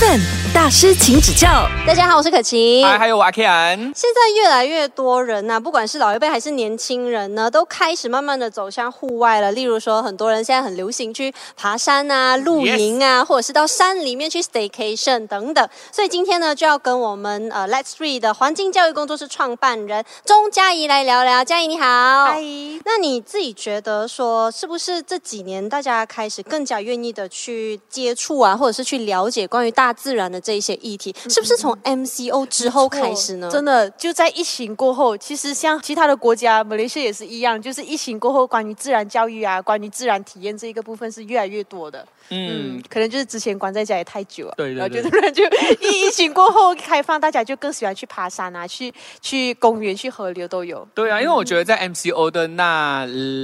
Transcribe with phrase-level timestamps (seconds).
[0.00, 0.20] Eleven
[0.54, 1.68] 大师，请指教。
[1.86, 2.84] 大家好，我是可晴。
[2.84, 3.76] 嗨，还有我阿 Ken。
[3.94, 9.52] 现在越来越多人呐、不管是老一辈还是年轻人呢，都开始慢慢的走向户外了。
[9.52, 15.68] 例如说，很多人现在很流行去爬山啊、露营啊或者是到山里面去 staycation 等等。
[15.92, 21.44] 所以今天呢，就要跟我们呃 Let's Read 的环境教育工作室创办人钟嘉怡来聊聊。
[21.44, 21.84] 嘉怡你好，
[22.26, 22.40] 嗨，
[22.84, 33.50] 那你自己觉得说，是不是这几年大家开始更加愿意的去接触啊，或者是去了解关于大自然的这一些议题，是不是从 MCO 之后开始呢？
[33.50, 42.06] 真的就在疫情过后，其实像其他的国家，马来西亚也是一样，就是疫情过后，关于自然教育啊，关于自然体验这一个部分是越来越多的。
[42.32, 45.42] 嗯嗯，，可能就是之前关在家也太久了，对对然后就对突然 就
[45.80, 50.86] 疫疫情过后开放，大家就更喜欢去爬山啊，去去公园、去河流都有。
[50.94, 52.69] 对啊，因为我觉得在 MCO 的那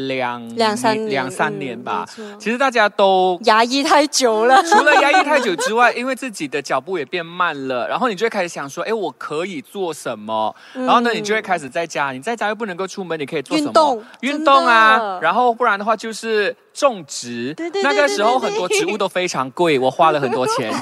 [0.06, 4.62] 两两三年两三年吧嗯，其实大家都压抑太久了。
[4.64, 10.54] 除了压抑太久之外，因为自己的脚步也变慢了，然后你就会开始想说，哎，我可以做什么？
[10.74, 13.68] 然后呢，你就会开始在家，你在家又不能够出门，你可以做什么？
[13.68, 15.18] 运动运动啊。
[15.20, 17.54] 然后不然的话就是种植。
[17.54, 20.72] 对对对那个时候很多植物都非常贵，我花了很多钱。
[20.72, 20.78] 少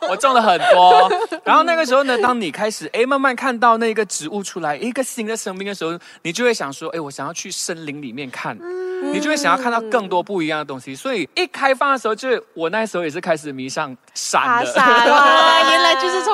[0.08, 1.10] 我种了很多。
[1.44, 8.58] 然后那个时候呢，当你开始哎慢慢看到那个植物出来一个新的生命的时候，你就会想说，哎，我想要去森林里面看。
[9.00, 14.72] 你就会想要看到更多不一样的东西，所以一开放的时候，就是我那时候也是开始迷上山的。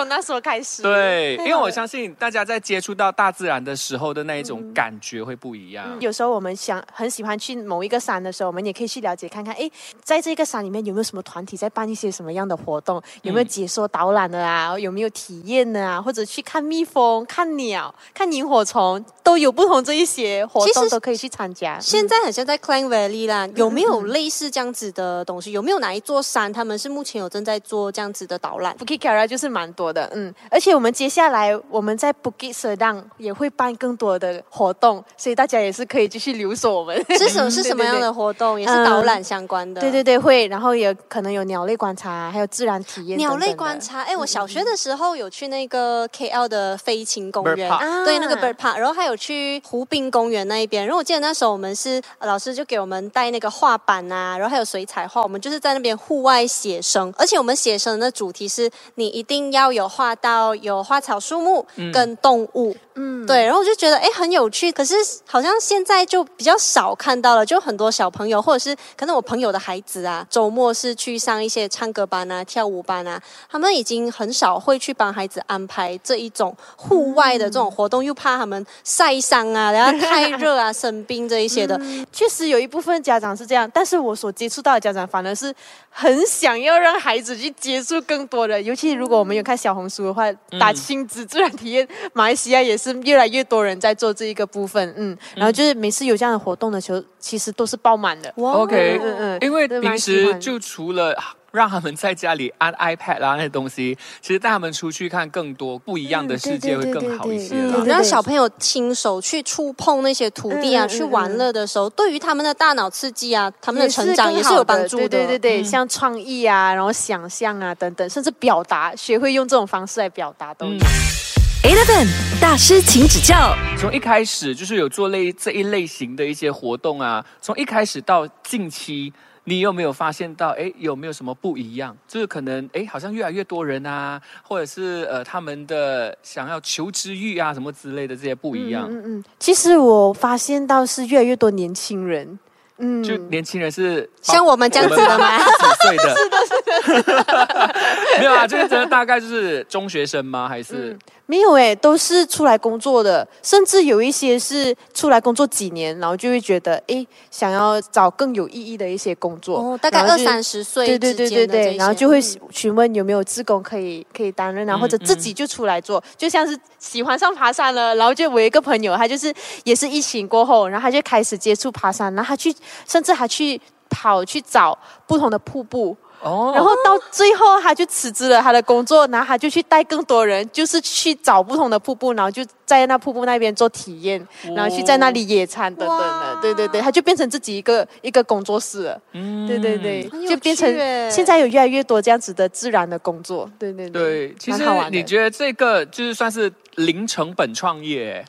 [0.05, 0.83] 从那时候开始。
[0.83, 5.85] 对，因为我相信大家在接触到大自然的时候的那一种感觉会不一样。
[5.99, 9.69] 有时候我们想很喜欢去某一个山的时候，我们也可以去了解看看，哎，
[10.03, 21.81] 在这个山里面有没有什么团体在办一些什么样的活动，有没有解说导览的啊，有没有体验的啊，或者去看蜜蜂、看鸟、看萤火虫，都有不同这一些活其实动都可以去参加。
[21.81, 25.53] 现在很像在 Clang Valley 啦，有没有类似这样子的东西？
[25.53, 36.95] 有没有哪一座山他们是目前有正在做这样子的导览？Bukit Kara 就是蛮多的，嗯，而且我们接下来我们在 Bukit Sedang 也会办更多的活动，所以大家也是可以继续留守我们。
[37.17, 38.61] 是什 是什么样的活动？
[38.61, 39.81] 也是导览相关的。
[39.81, 43.37] 对对对，会，然后也可能有鸟类观察，还有自然体验等鸟。
[43.37, 47.71] 类观察，哎，我小学的时候有去那个 KL 的飞禽公园
[48.05, 50.85] 对，那个啊 Bird Park，然后还有去湖滨公园那一边。
[50.85, 62.71] 然后我记得那时候我们是呃老师就给我们带那个画板啊，然后还有水彩画，我们就是在那边户外写生，而且我们写生的主题是你一定要有画到有花草树木跟动物。
[62.71, 62.84] 嗯，
[63.27, 64.95] 对，然后我就觉得哎很有趣，可是
[65.27, 81.81] 好像现在就比较少看到了，就很多小朋友或者是可能我朋友的孩子啊，周末是去上一些唱歌班啊、跳舞班啊，他们已经很少会去帮孩子安排这一种户外的这种活动，又怕他们晒伤啊，然后太热啊、生病这一些的。
[82.13, 85.53] 确实有一部分家长是这样，但是我所接触到的家长反而是
[85.91, 98.33] 很想要让孩子去接触更多的，尤其如果我们有看小红书的话，打亲子自然体验，马来西亚也是越来越多人在做这一个部分，嗯，然后就是每次有这样的活动的时候，其实都是爆满的。
[98.37, 101.15] OK，嗯嗯因为平时就除了
[101.53, 107.55] 让他们在家里按 iPad 啦那些东西，其实带他们出去看更多不一样的世界会更好一些。
[107.87, 115.09] 让小朋友亲手去触碰那些土地啊，去玩乐的时候，对于他们的大脑刺激啊，他们的成长也是有帮助的。
[115.09, 120.73] 对对对对，像创意啊，然后想象啊等等，甚至表达，学会用这种方式来表达都有。
[120.73, 121.34] 嗯
[121.75, 122.07] Eleven
[122.41, 123.53] 大师，请指教。
[123.77, 129.13] 从一开始就是有做类这一类型的一些活动啊，从一开始到近期。
[129.47, 131.95] 你有没有发现到，哎，有没有什么不一样？
[132.07, 138.87] 就是可能，哎，好像越来越多人啊，或者是呃，他们的想要求知欲啊，什么之类的这些不一样。
[138.89, 142.39] 嗯嗯，其实我发现到是越来越多年轻人，
[142.79, 145.39] 嗯，就年轻人是像我们这样子的吗？
[145.39, 145.45] 几
[145.83, 146.05] 岁的？
[146.17, 146.44] 是的，是的。
[148.19, 150.49] 没有啊，这个真的大概就是中学生吗？
[150.49, 150.97] 还是？
[151.27, 162.21] 没有诶，都是出来工作的，甚至有一些是出来工作几年，然后就会觉得，哎，想要找更有意义的一些工作，哦，大概二三十岁对对对对对，然后就会
[162.51, 169.33] 询问有没有志工可以可以担任啊，嗯或者自己就出来做，就像是喜欢上爬山了，然后就我一个朋友，他就是
[169.65, 172.55] 也是疫情过后，然后他就开始接触爬山，然后他去
[172.87, 173.59] 甚至还去
[173.89, 175.97] 跑去找不同的瀑布。
[176.25, 176.53] 哦。
[176.55, 184.27] 然后到最后，他就辞职了他的工作，然后他就去带更多人，就是去找不同的瀑布，然后就在那瀑布那边做体验，
[184.57, 189.47] 然后去在那里野餐等等的哇，对对对，他就变成自己一个一个工作室了，嗯。
[189.47, 190.67] 对对对就变成
[191.11, 198.25] 现在有越来越多这样子的自然的工作，对对对，其实你觉得这个就是算是零成本创业？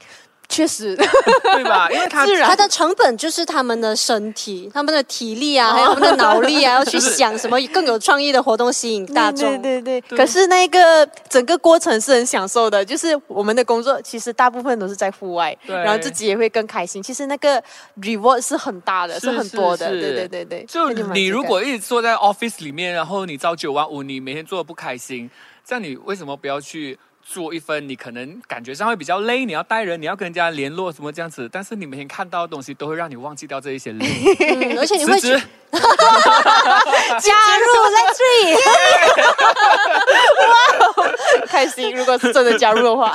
[0.48, 1.90] 确实，对吧？
[1.94, 9.62] 因为它自然它的成本就是他们的身体、他们的体力啊，还有他们的脑力啊， 要去想什么更有创意的活动吸引大众。
[9.62, 17.02] 对对对可是那个整个过程是很享受的，就是我们的工作其实大部分都是在户外，对然后自己也会更开心。
[17.02, 17.62] 其实那个
[18.02, 19.90] reward 是很大的，是是很多的。
[19.90, 25.30] 对对对对，就你如果一直坐在 office 里面，然后你朝九晚五，你每天做的不开心，
[25.66, 26.98] 这样你为什么不要去
[27.28, 34.06] 做一份你可能感觉上会比较累，你要带人，你要跟人家联络什么这样子，但是你每天看到的东西都会让你忘记掉这一些累。
[34.40, 35.20] 嗯，而且你会
[37.20, 38.58] 加入 Let's Three。
[41.48, 41.96] 开心。
[41.96, 43.14] 如果是真的加入的话，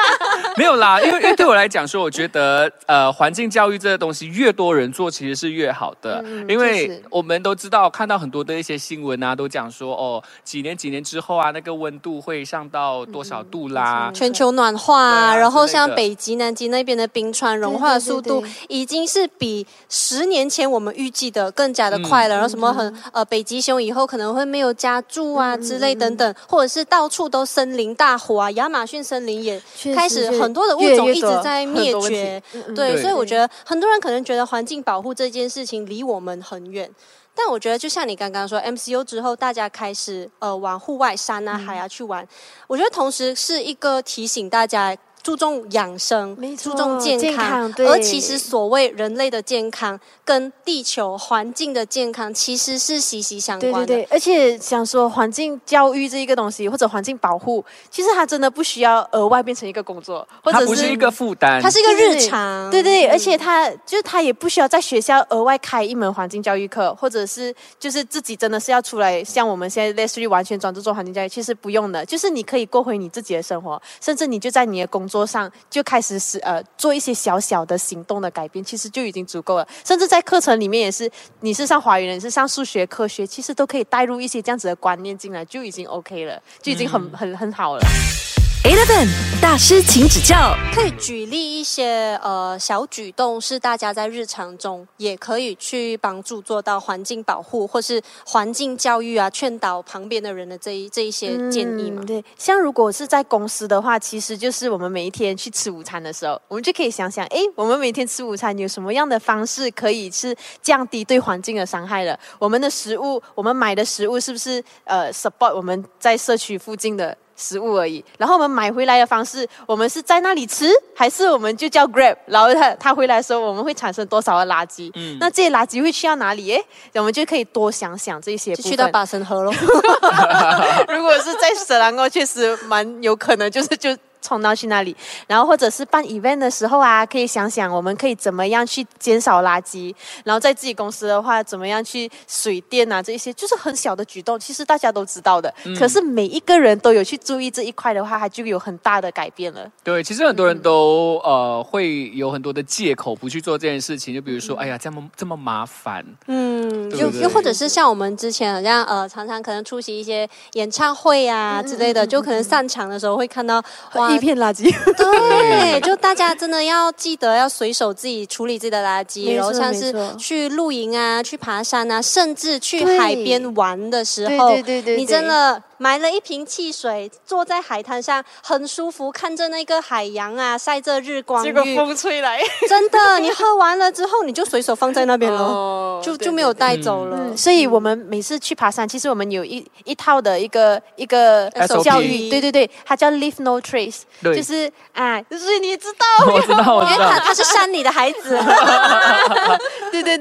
[0.56, 14.10] 没有啦，因为因为对我来讲说，我觉得呃，环境教育这个东西越多人做，其实是越好的，嗯因为我们都知道看到很多的一些新闻啊，都讲说哦，几年几年之后啊，那个温度会上到多少度啦。
[14.14, 22.34] 全球暖化啊，啊然后像北极、南极那边的冰川融化的速度已经是比十年前我们预计的更加的快嗯了。
[22.34, 29.60] 然后什么很呃北极熊以后可能会没有家住啊之类等等，或者是到处都森林大火啊，亚马逊森林也
[29.94, 32.42] 开始很多的物种一直在灭绝。
[32.74, 36.90] 对，对所以我觉得很多人可能觉得环境保护这件事情离我们很远。
[37.36, 42.24] 但我觉得，就像你刚刚说，MCU 之后，大家开始呃往户外山啊、海啊去玩，
[42.68, 47.72] 我觉得同时是一个提醒大家注重养生注重健健康。
[47.72, 53.86] 对而其实所谓人类的健康跟地球环境的健康其实是息息相关的。
[53.86, 79.68] 对对对，而且想说环境教育这一个东西，或者环境保护，其实它真的不需要额外变成一个工作，或者它不是一个负担，它是一个日常，对对，而且它就是他也不需要在学校额外开一门环境教育课，或者是就是自己真的是要出来像我们现在类似于完全专注做环境教育，其实不用的，就是你可以过回你自己的生活，甚至你就在你的工作上就开始是呃做一些小小的行动的改变，其实就已经足够了。
[79.84, 88.33] 甚至在课程里面也是，你是上华语的，你是上数学、科学，其实都可以带入一些这样子的观念进来，就已经 OK 了，就已经很、很很好了。
[88.64, 89.06] Eleven
[89.42, 90.56] 大师，请指教。
[90.74, 102.06] 可以举例一些呃小举动，是大家在日常中也可以去帮助做到环境保护，或是环境教育啊，劝导旁边的人的这一这一些建议嘛嗯。
[102.06, 112.18] 对，像如果是在公司的话，其实就是我们每一天去吃午餐的时候，我们就可以想想，哎，我们每天吃午餐有什么样的方式可以是降低对环境的伤害了？
[112.38, 117.14] 我们的食物，我们买的食物是不是呃 support 我们在社区附近的？
[117.36, 122.16] 食物而已，然后我们买回来的方式，我们是在那里吃，还是我们就叫 Grab？
[122.26, 124.90] 然后他他回来的时候，我们会产生多少的垃圾？
[124.94, 126.52] 嗯那这些垃圾会去到哪里？
[126.52, 126.62] 哎，
[126.94, 129.52] 我们就可以多想想这些去到巴神河喽，
[130.88, 139.94] 如果是在舍兰沟，确实蛮有可能就是就冲到去那里，然后或者是办 event 的时候啊，可以想想我们可以怎么样去减少垃圾，
[140.24, 145.52] 然后在自己公司的话，怎么样去水电啊这一些，就是很小的举动，其实大家都知道的。
[145.78, 149.70] 可是每一个人都有去注意这一块的话，它就有很大的改变了。
[149.82, 163.62] 对，其实很多人都呃会有很多的借口不去做这件事情，就比如说，哎呀，这么这么麻烦，嗯，对对又又或者是像我们之前好像呃，常常可能出席一些演唱会啊之类的，就可能散场的时候会看到
[163.94, 164.62] 哇一片垃圾，
[164.94, 174.96] 对，就大家真的要记得要随手自己处理自己的垃圾，然后像是去露营啊、去爬山啊，甚至去海边玩的时对候，对对对。
[174.96, 187.18] 你真的买了一瓶汽水，坐在海滩上很舒服，看着那个海洋啊，晒着日光结果浴，风吹来， 真的，你喝完了之后，你就随手放在那边了，哦就就没有对带走了。
[187.20, 191.50] 嗯，所以我们每次去爬山，其实我们有一一套的一个一个
[191.82, 196.96] 教育，对对对，它叫 Leave No Trace，就是啊，就是你知道， 我知道，我知道。
[196.96, 198.38] 因为他，他是山里的孩子，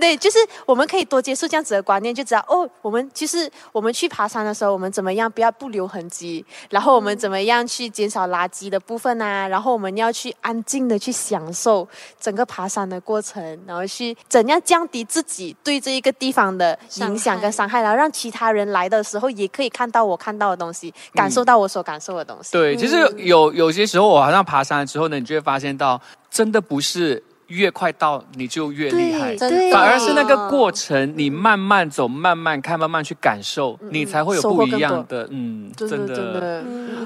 [0.04, 0.18] 对？
[0.18, 11.88] 就是我们可以多接触这样子的观念，就知道哦，我们其实我们去爬山的时候，我们怎么样不要不留痕迹，然后我们怎么样去减少垃圾的部分啊，然后我们要去安静的去享受
[12.20, 22.52] 整个爬山的过程，然后去怎样降低自己对这一个地方的影响跟伤害，然后让其他人来的时候也可以看到我看到的东西，感受到我所感受的东西。
[22.52, 27.22] 对，其实有有些时候，我好像爬山之后呢，你就会发现到，真的不是
[27.54, 29.36] 越快到你就越厉害，
[29.72, 35.28] 反而是那个过程，你慢慢走、慢慢看、慢慢去感受，你才会有不一样的。
[35.32, 36.64] 嗯，真的真的，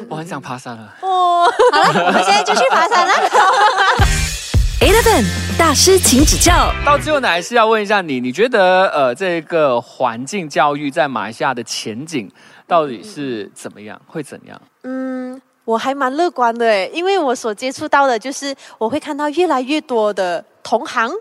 [0.09, 0.95] 我很想爬山了。
[1.01, 1.51] 哦。
[1.71, 3.13] 好了，我们现在就去爬山了。
[4.79, 5.25] Eleven
[5.57, 6.71] 大师，请指教。
[6.85, 12.29] 到最后呢，还是要问一下你，你觉得呃，这个环境教育在马来西亚的前景
[12.67, 13.99] 到底是怎么样？
[14.05, 14.61] 会怎样？
[14.83, 15.16] 嗯，
[15.67, 21.11] 我还蛮乐观的诶，因为我所接触到的就是我会看到越来越多的同行，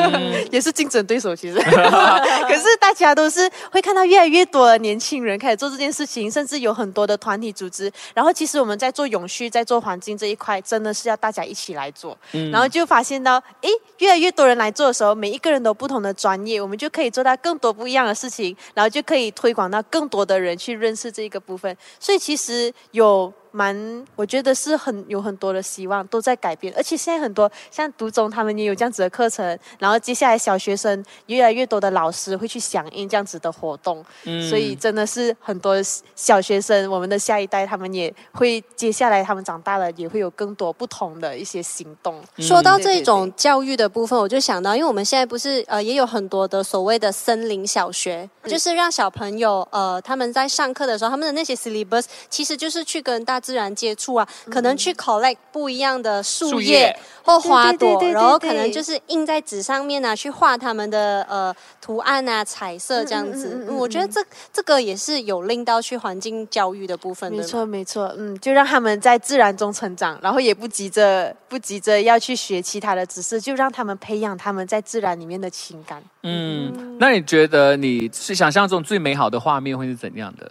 [0.52, 1.56] 也是竞争对手，其实，
[2.44, 7.90] 可是大家都是会看到越来越多的年轻人开始做这件事情，甚至有很多的团体组织。
[8.12, 12.14] 然后其实我们在做永续、在做环境这一块，真的是要大家一起来做。
[12.52, 13.70] 然后就发现到，诶，
[14.00, 21.74] 越来越多人来做的时候，每一个人都不同的专业，我们就可以做到更多不一样的事情，然后就可以推广到更多的人去认识这一个部分。
[21.98, 23.32] 所以其实有。
[23.56, 35.76] 蛮，我觉得是很有很多的希望都在改变，而且现在很多像读中他们也有这样子的课程，然后接下来小学生越来越多的老师会去响应这样子的活动，嗯，所以真的是很多
[36.16, 42.20] 小学生，我们的下一代他们也会接下来他们长大了也会有更多不同的一些行动。
[42.38, 63.66] 说到这种教育的部分，我就想到，因为我们现在不是呃也有很多的所谓的森林小学，就是让小朋友呃他们在上课的时候，他们的那些 syllabus 其实就是去跟大自然接触啊，可能去 collect 不一样的树叶或花朵，然后可能就是印在纸上面啊，去画他们的呃图案啊，彩色这样子。
[63.68, 67.30] 我觉得这这个也是有令到去环境教育的部分。
[67.30, 76.02] 没错没错，嗯，就让他们在自然中成长，然后也不急着不急着要去学其他的知识，就让他们培养他们在自然里面的情感。
[76.22, 80.50] 嗯，那你觉得你是想象中最美好的画面会是怎样的？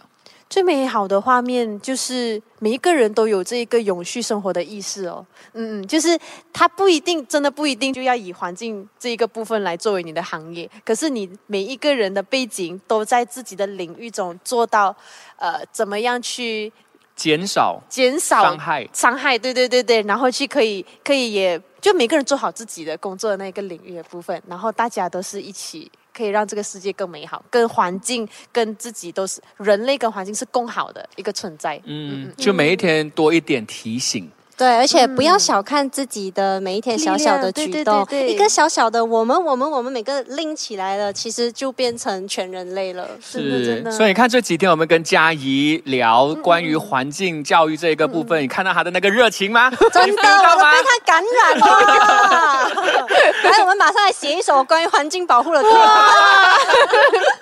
[0.54, 6.16] 最美好的画面就是每一个人都有这一个永续生活的意识哦，嗯嗯，就是
[6.52, 14.94] 他不一定真的不一定就要以环境这一个部分来作为你的行业，可是你每一个人的背景都在自己的领域中做到，
[15.38, 16.72] 呃，怎么样去
[17.16, 25.90] 减少减少伤害伤害，对对对对，然后去可以可以也就每个人做好自己的工作的那个领域的部分，然后大家都是一起。
[26.16, 31.82] 可以让这个世界更美好，跟环境、跟自己都是人类跟环境是共好的一个存在。
[31.86, 34.30] 嗯，就每一天多一点提醒。
[34.56, 43.08] 对，而且不要小看自己的每一天小小的举动，一个小小的我们，我们，我们每个拎起来了，其实就变成全人类了。
[43.20, 49.70] 是，所以你看这几天我们跟嘉怡聊关于环境教育这一个部分，你看到他的那个热情吗？
[49.92, 53.08] 真的，我被他感染了。
[53.42, 55.68] 来，我们马上来写一首关于环境保护的歌。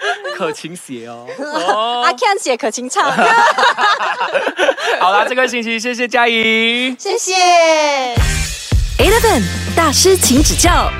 [0.36, 1.26] 可勤写哦，
[2.04, 3.10] 阿 Ken 写，可勤唱。
[5.00, 6.94] 好啦，这个星期谢谢嘉怡。
[6.98, 7.34] 谢谢
[8.98, 9.42] ，Eleven
[9.76, 10.90] 大师，请指教。